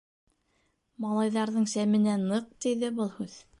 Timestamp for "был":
3.01-3.15